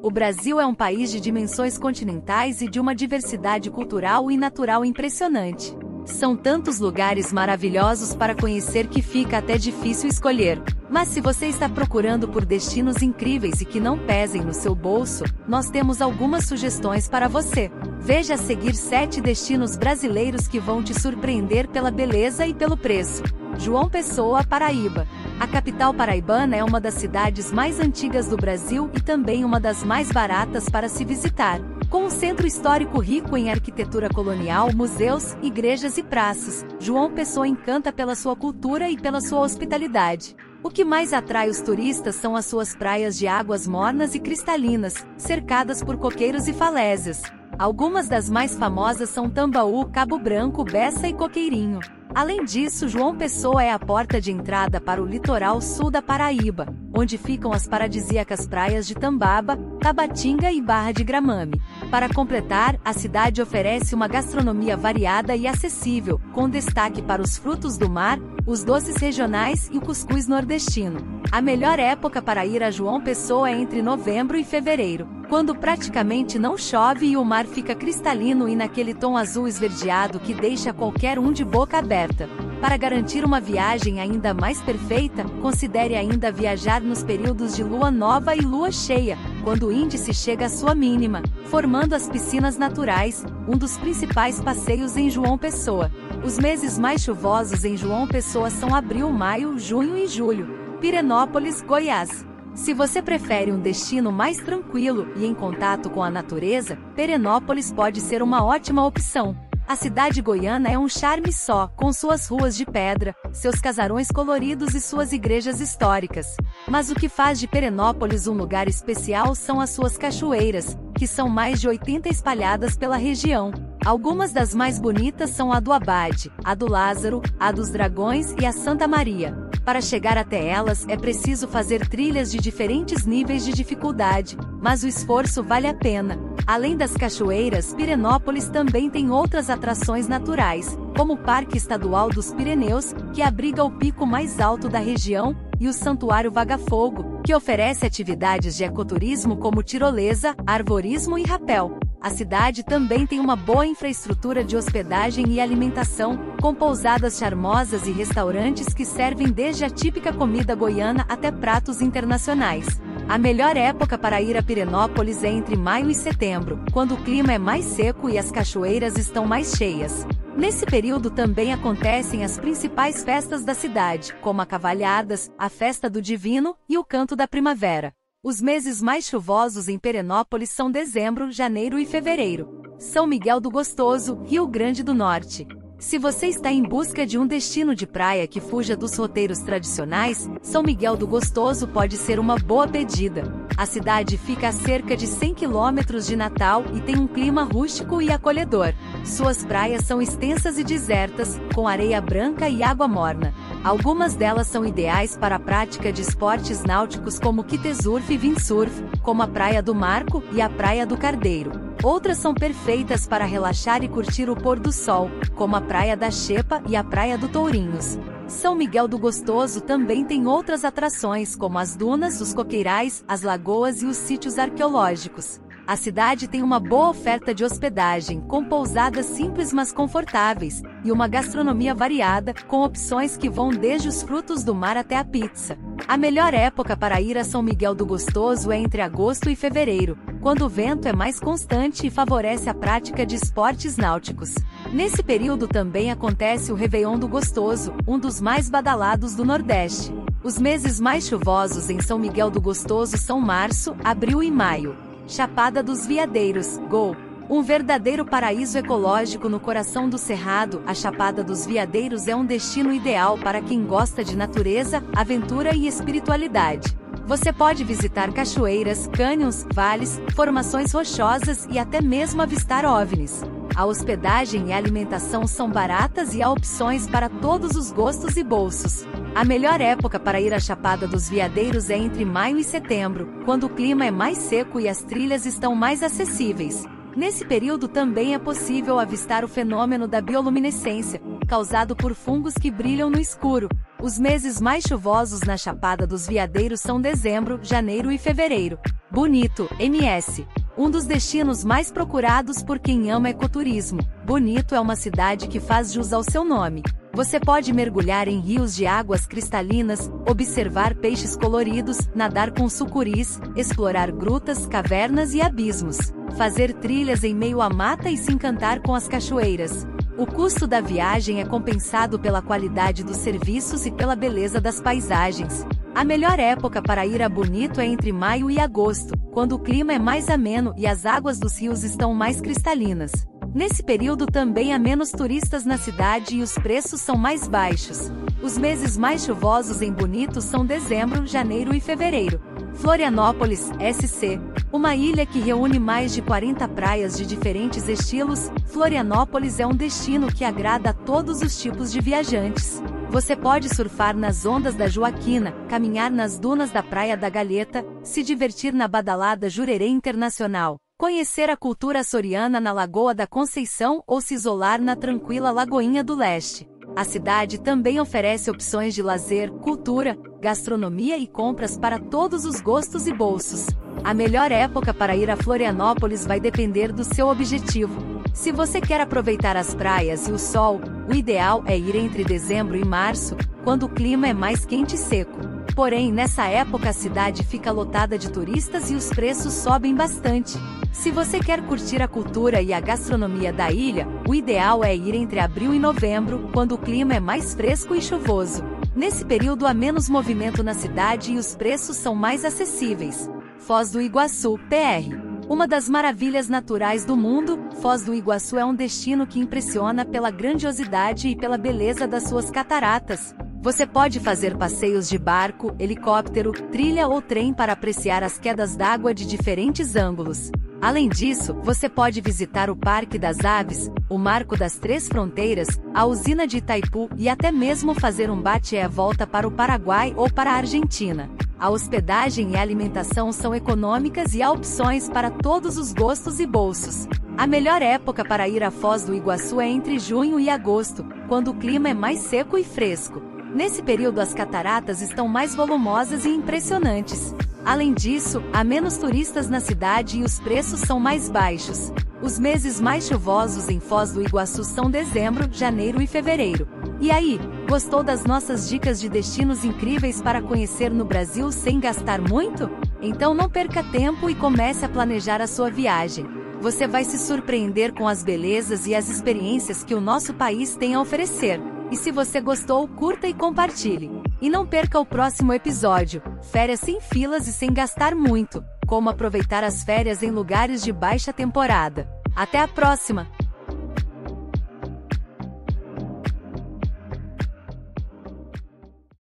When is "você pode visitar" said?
267.06-268.10, 421.42-422.50